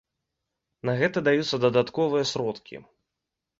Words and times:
На 0.91 0.95
гэта 1.01 1.23
даюцца 1.27 1.61
дадатковыя 1.67 2.25
сродкі. 2.33 2.83